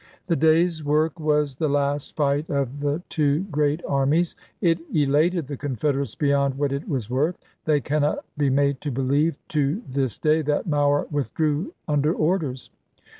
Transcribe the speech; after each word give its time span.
The 0.25 0.35
day's 0.35 0.83
work 0.83 1.19
was 1.19 1.57
the 1.57 1.69
last 1.69 2.15
fight 2.15 2.49
of 2.49 2.79
the 2.79 3.03
two 3.07 3.41
great 3.51 3.81
armies; 3.87 4.35
it 4.59 4.79
elated 4.91 5.45
the 5.45 5.57
Confederates 5.57 6.15
beyond 6.15 6.55
what 6.55 6.71
it 6.71 6.89
was 6.89 7.07
worth; 7.07 7.37
they 7.65 7.81
cannot 7.81 8.25
be 8.35 8.49
made 8.49 8.81
to 8.81 8.89
believe, 8.89 9.37
to 9.49 9.79
this 9.87 10.17
day, 10.17 10.41
that 10.41 10.65
Mower 10.65 11.05
withdrew 11.11 11.75
under 11.87 12.13
orders. 12.15 12.71